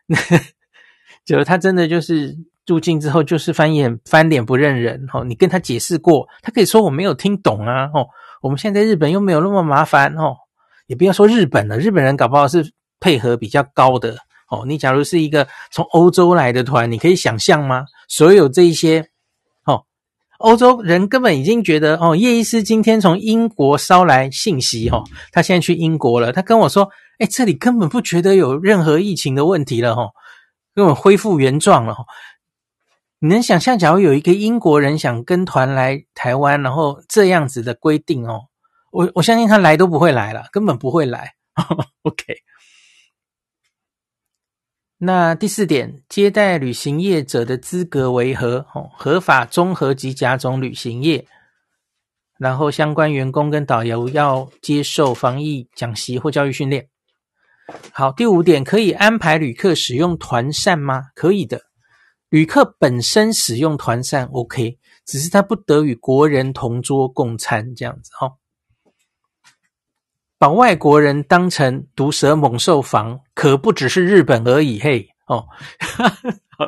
[1.24, 5.24] 就他真的就是入境之后就是翻眼翻脸不认人哈、哦。
[5.24, 8.06] 你跟他解释过，他可以说我没有听懂啊，哦。
[8.40, 10.36] 我们现在日本又没有那么麻烦哦，
[10.86, 14.16] 也不要说日本了，日本人搞不好是配合比较高的
[14.48, 14.64] 哦。
[14.66, 17.86] 你假如是一个从欧洲来的团，你可以想象吗？
[18.08, 19.08] 所有这一些
[19.64, 19.84] 哦，
[20.38, 30.10] 欧洲人根本已经觉得哦，叶医师今天从英国捎来信息哦，他现在去英国了，他跟我说，哎，这里根本不觉得有任何疫情的问题了哦，
[30.74, 31.96] 根本恢复原状了。
[33.20, 38.42] 你能想象，假如有一个英国人想跟团来台湾，然后这样子的规定哦，
[38.92, 41.32] 我我相信他来都不会来了，根本不会来。
[42.02, 42.22] OK，
[45.00, 48.66] 那第四点，接待旅行业者的资格为何？
[48.74, 51.24] 哦，合法综合及甲种旅行业，
[52.36, 56.88] 然后相关员工跟导游要接受防疫讲习或教育训练。
[57.92, 61.04] 好，第五点，可以安排旅客使用团膳吗？
[61.14, 61.62] 可以的。
[62.28, 68.34] 旅客本身使用团膳 OK，只是他不得与国人同桌共餐这样子、哦。
[70.38, 75.46] 把外国人当成毒蛇猛兽防，可不只是日本而已嘿哦。
[76.56, 76.66] 好，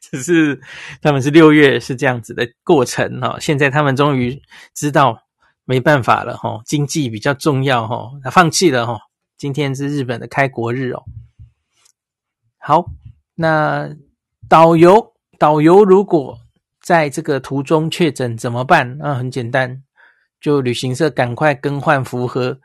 [0.00, 0.60] 只是
[1.00, 4.42] 他们是六月是这样子的过程哈、现在他们终于
[4.74, 5.22] 知道
[5.64, 8.98] 没办法了哈、哦，经济比较重要哈、他放弃了哈、
[9.38, 11.02] 今天是日本的开国日哦。
[12.58, 12.84] 好，
[13.34, 13.96] 那。
[14.48, 16.38] 导游，导游如果
[16.82, 18.98] 在这个途中确诊怎么办？
[18.98, 19.82] 那很简单，
[20.42, 22.60] 就旅行社赶快更换符合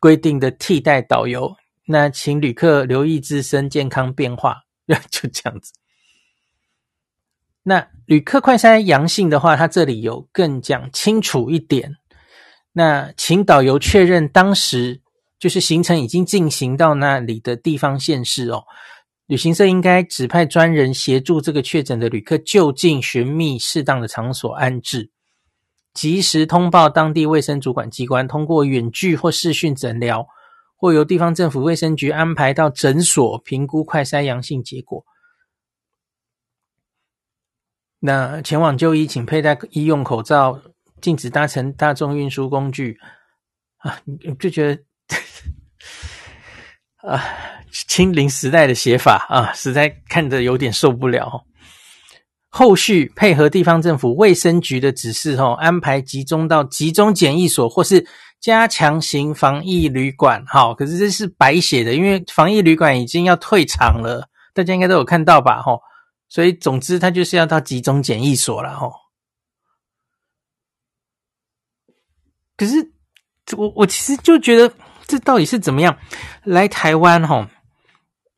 [0.00, 1.54] 规定的替代导游。
[1.86, 4.62] 那请旅客留意自身健康变化，
[5.10, 5.72] 就这样子。
[7.62, 11.96] 那旅客快筛阳性的话，他这里有更讲清楚一点。
[12.72, 15.00] 那请导游确认当时
[15.38, 18.64] 就是行程已经进行到那里的地方县市哦。
[19.26, 25.10] 旅行社应该指派专人协助这个确诊的旅客就近寻觅适当的场所安置，
[25.96, 30.28] 及时通报当地卫生主管机关，通过远距或视讯诊疗，
[30.76, 35.06] 或由地方政府卫生局安排到诊所评估快筛阳性结果。
[37.98, 40.60] 那前往就医，请佩戴医用口罩，
[41.00, 42.98] 禁止搭乘大众运输工具
[43.78, 43.98] 啊，
[44.38, 44.82] 就觉得
[47.08, 47.24] 啊，
[47.72, 51.46] 清零时代的写法啊，实在看着有点受不了。
[52.58, 58.06] 后续配合地方政府卫生局的指示，吼，安排集中到集中检疫所或是
[58.40, 60.42] 加强型防疫旅馆。
[60.46, 65.60] 好，可是这是白写的，因为防疫旅馆已经要退场了，大家应该都有看到吧？
[65.60, 65.82] 吼，
[66.30, 68.74] 所以总之他就是要到集中检疫所了。
[68.74, 68.90] 吼，
[72.56, 72.90] 可是
[73.54, 74.72] 我我其实就觉得
[75.06, 75.94] 这到底是怎么样？
[76.42, 77.44] 来台湾，吼，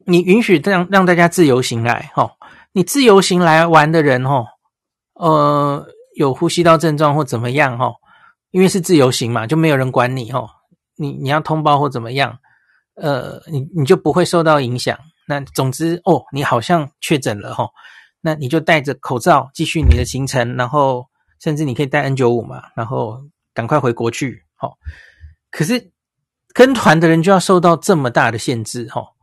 [0.06, 2.32] 你允许让让大家自由行来，吼。
[2.78, 4.46] 你自由行来玩的人，吼，
[5.14, 7.96] 呃，有呼吸道症状或怎么样，吼，
[8.52, 10.48] 因为是自由行嘛，就没有人管你，吼，
[10.94, 12.38] 你你要通报或怎么样，
[12.94, 14.96] 呃，你你就不会受到影响。
[15.26, 17.70] 那总之，哦，你好像确诊了，吼，
[18.20, 21.04] 那你就戴着口罩继续你的行程，然后
[21.42, 23.20] 甚至你可以戴 N95 嘛，然后
[23.52, 24.78] 赶快回国去，吼。
[25.50, 25.90] 可是
[26.54, 29.17] 跟团的人就要受到这么大的限制，吼。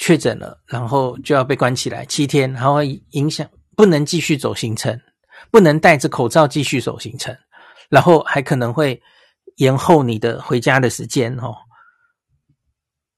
[0.00, 3.46] 确诊了，然后就要被关起来七天，然后影响
[3.76, 4.98] 不能继续走行程，
[5.50, 7.36] 不能戴着口罩继续走行程，
[7.90, 9.02] 然后还可能会
[9.56, 11.52] 延后你的回家的时间哦。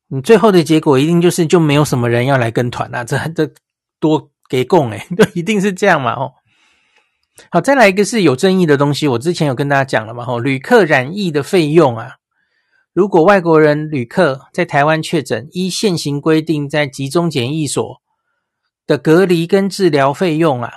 [0.08, 3.48] 你最后的结果一定就是就没有什么人要来跟团啊，这这
[4.00, 6.32] 多给供诶，就 一定是这样嘛哦。
[7.50, 12.16] 好，再来一个是有争议的东西，我之前有跟大家讲了嘛吼，旅客染疫的费用啊。
[12.92, 18.02] 如果外国人旅客在台湾确诊，依现行规定，在集中检疫所
[18.84, 20.72] 的隔离跟治疗费用啊，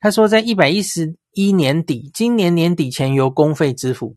[0.00, 4.16] 他说在一百一十一年底，今年年底前由公费支付。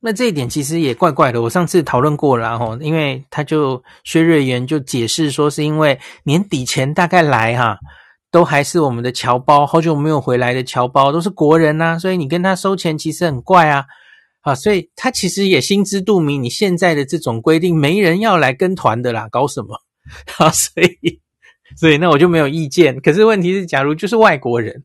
[0.00, 7.78] 那这一点其实也怪怪的，我上次讨论过了哈，因为他就薛瑞元就解释说，是因为年底前大概来哈，
[8.30, 13.86] 都还是我们的侨胞，好久没有回来的侨胞都是国人呐，所以你跟他收钱其实很怪啊。
[14.42, 19.82] 啊，所以他其实也心知肚明，你现在的这种规定，没人要来跟团的啦，搞什么？
[20.38, 21.20] 啊，所以，
[21.76, 22.98] 所以那我就没有意见。
[23.00, 24.84] 可是问题是，假如就是外国人，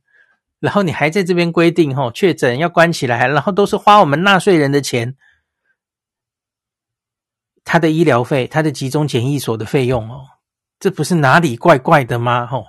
[0.59, 5.15] 然后你还在这边规定，吼，确诊要关起来，然后都是花我们纳税人的钱，
[7.63, 10.25] 他的医疗费，他的集中检疫所的费用，哦，
[10.79, 12.45] 这不是哪里怪怪的吗？
[12.47, 12.65] 吼，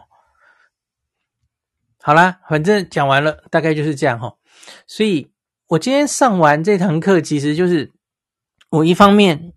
[2.01, 4.39] 好啦，反正讲完了，大概就是这样，吼，
[4.87, 5.34] 所以。
[5.69, 7.91] 我今天上完这堂课，其实就是
[8.71, 9.53] 我一方面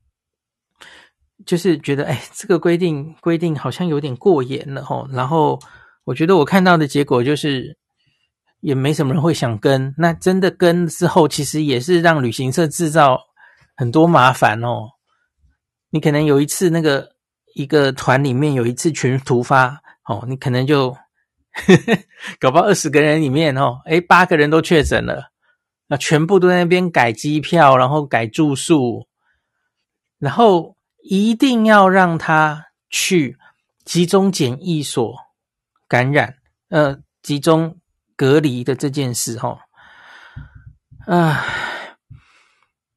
[1.46, 5.08] 就是觉得，哎，这个规定规定好像有点过严了吼。
[5.12, 5.60] 然后
[6.06, 7.78] 我觉得我看到的结果就是，
[8.62, 9.94] 也没什么人会想跟。
[9.98, 13.20] 那真的跟之后，其实也是让旅行社制造
[13.76, 14.90] 很多麻烦哦。
[15.90, 17.10] 你可能有一次那个
[17.54, 21.98] 一个团里面有一次群突发哦，你可能就呵 呵
[22.40, 25.32] 搞不好二十个人里面哦，哎，八个人都确诊了。
[25.88, 29.08] 那全部都在那边改机票，然后改住宿，
[30.20, 33.38] 然后一定要让他去
[33.86, 35.16] 集中检疫所
[35.88, 36.36] 感染，
[36.70, 37.78] 呃，集中
[38.16, 39.60] 隔离的这件事，哈，
[41.06, 41.46] 啊，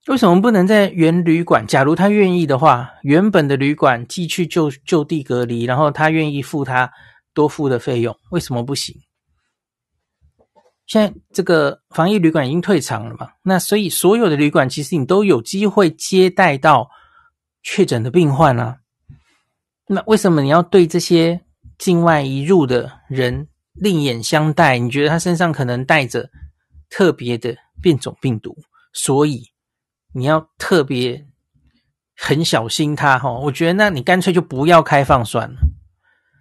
[0.09, 1.65] 为什么不能在原旅馆？
[1.67, 6.91] 假如他愿意的话，原本的旅馆继续就就地隔离，然后他愿意付他
[7.33, 8.97] 多付的费用，为什么不行？
[10.91, 13.29] 现在这个防疫旅馆已经退场了嘛？
[13.45, 16.91] 那所以所有的旅馆其实你都有机会接待到
[17.63, 18.79] 确诊的病患啊。
[19.87, 21.43] 那为什么你要对这些
[21.79, 24.79] 境外移入的人另眼相待？
[24.79, 26.29] 你觉得他身上可能带着
[26.89, 28.57] 特别的变种病毒，
[28.93, 29.45] 所以
[30.13, 31.25] 你要特别
[32.17, 33.31] 很小心他哈？
[33.31, 35.61] 我觉得那你干脆就不要开放算了。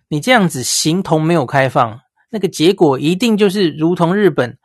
[0.07, 2.01] 你这样子形同没有开放。
[2.29, 4.57] 那个结果一定就是如同日本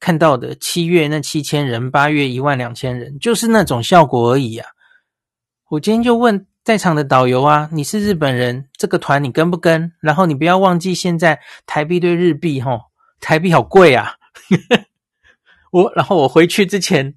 [0.00, 4.68] 看到的七月那七千人，八月一万两千人，就是那种效果而已啊！
[5.70, 9.92] 我今天就问在场的导游啊，你是日本人，这个团你跟不跟？
[10.00, 12.80] 然后你不要忘记现在台币对日币，吼，
[13.20, 14.14] 台币好贵啊！
[15.70, 17.14] 我然后我回去之前，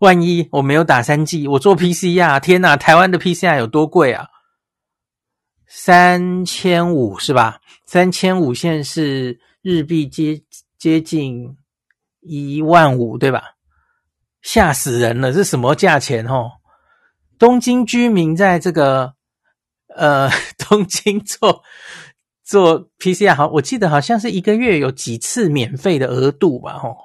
[0.00, 4.26] 万一我没有打三 G，，我做 PCR，天哪，台湾的 PCR 有多贵啊？
[5.76, 7.60] 三千五是吧？
[7.84, 10.40] 三千五现在是日币接
[10.78, 11.56] 接近
[12.20, 13.56] 一万五，对吧？
[14.40, 16.52] 吓死人了，这什么价钱哦？
[17.40, 19.14] 东京居民在这个
[19.88, 21.60] 呃 东京做
[22.44, 26.78] 做 PCR，好，我记得好像是一个月有几次免费的额度吧？
[26.78, 26.96] 吼，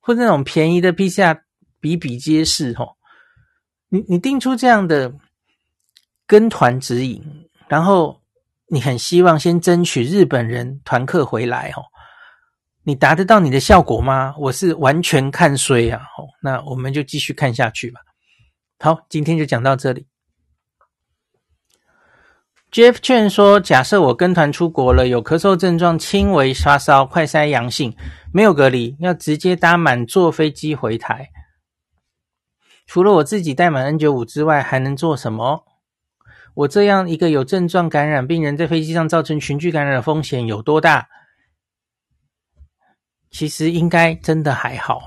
[0.00, 1.38] 或者那种便宜的 PCR
[1.80, 2.96] 比比皆是吼。
[3.90, 5.12] 你你定出这样的
[6.26, 7.22] 跟团指引。
[7.70, 8.20] 然后
[8.66, 11.86] 你很希望先争取日本人团客回来哦，
[12.82, 14.34] 你达得到你的效果吗？
[14.40, 16.02] 我是完全看衰啊！
[16.18, 18.00] 哦，那我们就继续看下去吧。
[18.80, 20.08] 好，今天就讲到这里。
[22.72, 27.96] Jeff 劝说：“假设我跟团出国了，有咳嗽症状，轻微发烧，快筛阳性，
[28.32, 31.30] 没有隔离，要直接搭满座飞机回台。
[32.88, 35.64] 除了我自己带满 N95 之外，还能做什么？
[36.54, 41.08] 我这样一个有症状感染病人，在飞机上造成群聚感染的风险有多大？
[43.30, 45.00] 其实应该真的还好，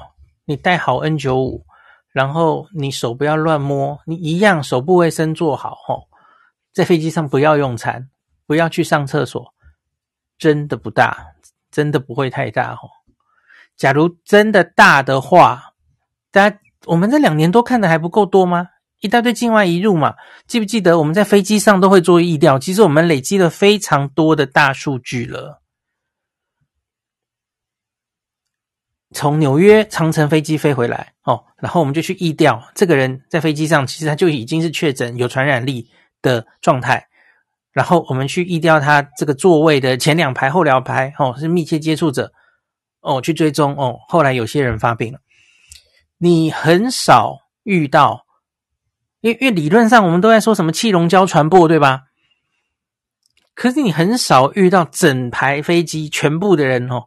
[0.46, 1.62] 你带好 N95，
[2.12, 6.08] 然后你手不要乱摸，你一样手部卫生做好吼。”
[6.74, 8.10] 在飞机上不要用餐，
[8.48, 9.54] 不要去上厕所，
[10.40, 11.24] 真的不大，
[11.70, 12.90] 真的不会太大哦。
[13.76, 15.74] 假如真的大的话，
[16.32, 18.70] 大家我们这两年多看的还不够多吗？
[19.04, 20.16] 一大堆境外移入嘛，
[20.48, 22.58] 记不记得我们在飞机上都会做疫调？
[22.58, 25.62] 其实我们累积了非常多的大数据了。
[29.14, 35.92] 从纽约长程飞机飞回来哦，然后我们就去疫调，这个人在飞机上其实他就已经是确诊有传染力
[36.22, 37.06] 的状态，
[37.74, 42.32] 然后我们去疫调他这个座位的前两排、后两排，哦，是密切接触者，
[43.02, 45.20] 哦，去追踪，哦，后来有些人发病了。
[46.18, 48.23] 你很少遇到，
[49.24, 52.08] 因为因为理论上我们都在说什么气溶胶传播，对吧？
[53.56, 57.06] 可是你很少遇到整排飞机全部的人，哦，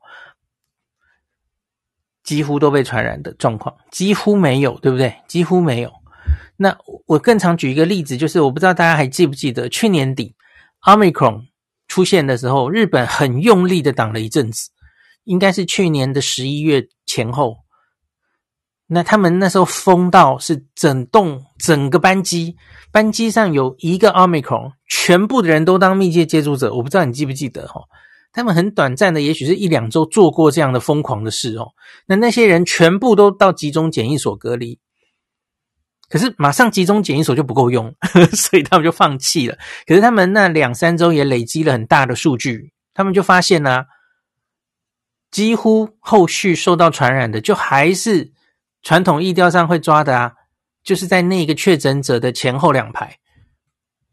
[2.23, 5.15] 几乎都被传染的状况，几乎没有，对不对？
[5.29, 5.93] 几乎没有。
[6.57, 10.35] 那我更常举一个例子，就是我不知道大家还记不记得去年底
[10.87, 11.49] Omicron
[11.87, 14.71] 出现的时候，日本很用力的挡了一阵子，
[15.25, 17.66] 应该是去年的十一月前后。
[18.89, 22.57] 那他们那时候封到是整栋整个班机，
[22.93, 26.73] 班机上有一个 Omicron，全部的人都当密切接触者。
[26.73, 27.81] 我不知道你记不记得哈？
[28.33, 31.69] 他们很短暂的，也许是一两周做过这样的疯狂的事哦。
[32.07, 34.79] 那那些人全部都到集中检疫所隔离。
[36.09, 37.93] 可是马上集中检疫所就不够用，
[38.33, 39.57] 所以他们就放弃了。
[39.87, 43.85] 可是他们那两三周也累积了很大的数据，他们就发现呢、
[45.33, 48.33] 几乎后续受到传染的就还是
[48.83, 50.35] 传统疫调上会抓的啊，
[50.83, 53.19] 就是在那个确诊者的前后两排，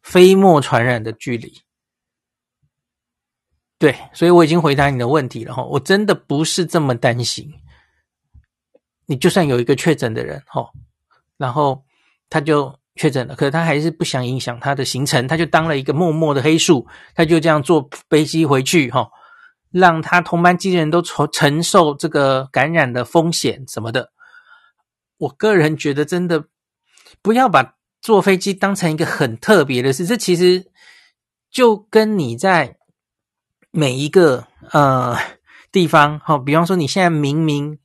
[0.01, 1.61] 飞沫传染的距离。
[3.78, 7.53] 对，所以我已经回答你的问题了哈，我真的不是这么担心。
[9.05, 10.70] 你就算有一个确诊的人哈。
[11.36, 11.84] 然后
[12.30, 19.09] 他就确诊了，可是他还是不想影响他的行程，他就当了一个默默的黑数，他就这样坐飞机回去，哈，
[19.72, 24.11] 让他同班机人都承承受这个感染的风险什么的。
[25.18, 26.45] 我个人觉得，真的
[27.22, 30.72] 不要把坐飞机当成一个很特别的事，这其实
[31.51, 32.78] 就跟你在
[33.72, 35.18] 每一个呃
[35.72, 37.80] 地方，哈，比方说你现在明明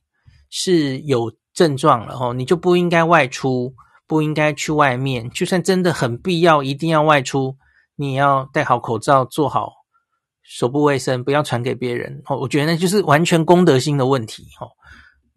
[0.50, 1.36] 是有。
[1.54, 3.74] 症状了吼，你就不应该外出，
[4.06, 5.28] 不应该去外面。
[5.30, 7.56] 就算真的很必要，一定要外出，
[7.96, 9.72] 你也要戴好口罩，做好
[10.44, 12.22] 手部卫生，不要传给别人。
[12.26, 14.44] 哦，我觉得那就是完全公德心的问题。
[14.60, 14.70] 哦，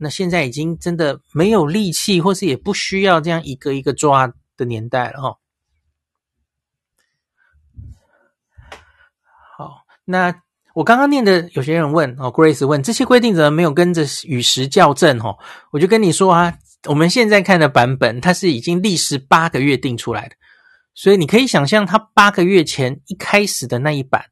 [0.02, 5.22] 那现在已经真的没有力气，或是也不需要这样一个一个抓的年代了。
[5.22, 5.38] 哈，
[9.58, 10.42] 好，那。
[10.74, 15.20] 我刚刚念的，有些人问哦，Grace 问这些规定怎么没有跟着与时校正？
[15.20, 15.38] 哦，
[15.70, 20.36] 我就跟你说啊，我们现在看的版本，它是已经历时八个月定出来的，
[20.94, 24.24] 所以你可以想象，它八个月前一开始的那一版，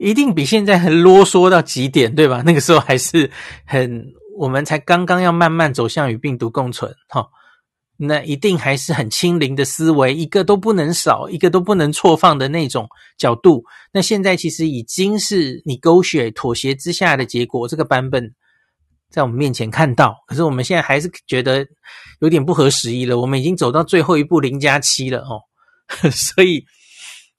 [0.00, 2.42] 一定比现在很啰嗦到极点，对吧？
[2.44, 3.30] 那个时候还是
[3.66, 4.02] 很，
[4.38, 7.26] 我们才刚刚要慢慢走向与病毒共存，哈。
[8.02, 12.88] 那一定还是很清零的思维，一个都不能少，一个都不能错放的那种
[13.18, 13.62] 角度。
[13.92, 18.34] 那现在其实已经是你勾选妥协之下的结果，这个版本
[19.10, 20.16] 在我们面前看到。
[20.26, 21.66] 可是我们现在还是觉得
[22.20, 23.18] 有点不合时宜了。
[23.18, 25.38] 我们已经走到最后一步零加七了哦，
[26.10, 26.64] 所以，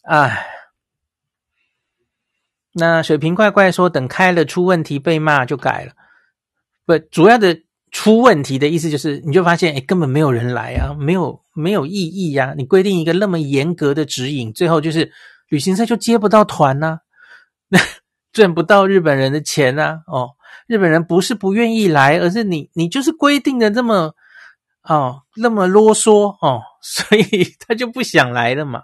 [0.03, 0.45] 唉，
[2.73, 5.91] 那水瓶怪怪说，等开了出问题被骂就改了，
[6.85, 7.57] 不，主要的。
[7.93, 12.53] 出问题的意思就是，你就发现，哎，根本没有人来啊，没有没有意义呀。
[12.55, 15.11] 你规定一个那么严格的指引，最后就是
[15.49, 16.99] 旅行社就接不到团呐，
[17.67, 17.77] 那
[18.31, 19.99] 赚不到日本人的钱呐。
[20.07, 20.29] 哦，
[20.67, 24.13] 日本人不是不愿意来，而是你你就是规定的这么
[24.83, 28.83] 哦那么啰嗦哦，所以他就不想来了嘛。